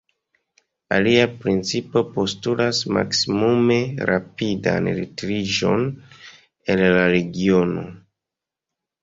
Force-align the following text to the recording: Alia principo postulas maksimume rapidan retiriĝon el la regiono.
Alia 0.95 1.25
principo 1.41 2.01
postulas 2.15 2.79
maksimume 2.97 3.77
rapidan 4.11 4.91
retiriĝon 5.01 5.87
el 6.77 6.83
la 6.99 7.07
regiono. 7.15 7.87